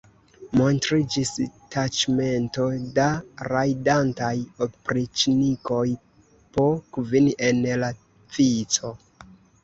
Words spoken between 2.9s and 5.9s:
da rajdantaj opriĉnikoj